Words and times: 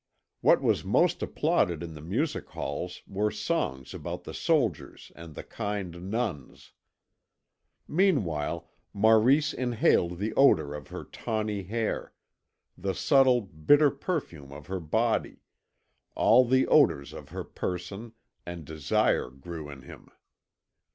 What 0.39 0.63
was 0.63 0.83
most 0.83 1.21
applauded 1.21 1.83
in 1.83 1.93
the 1.93 2.01
music 2.01 2.49
halls 2.49 3.03
were 3.05 3.29
songs 3.29 3.93
about 3.93 4.23
the 4.23 4.33
soldiers 4.33 5.11
and 5.15 5.35
the 5.35 5.43
kind 5.43 6.09
nuns. 6.09 6.73
Meanwhile 7.87 8.67
Maurice 8.93 9.53
inhaled 9.53 10.17
the 10.17 10.33
odour 10.33 10.73
of 10.73 10.87
her 10.87 11.03
tawny 11.03 11.61
hair, 11.61 12.13
the 12.75 12.95
subtle 12.95 13.41
bitter 13.41 13.91
perfume 13.91 14.51
of 14.51 14.65
her 14.65 14.79
body, 14.79 15.43
all 16.15 16.45
the 16.45 16.65
odours 16.65 17.13
of 17.13 17.29
her 17.29 17.43
person, 17.43 18.13
and 18.43 18.65
desire 18.65 19.29
grew 19.29 19.69
in 19.69 19.83
him. 19.83 20.09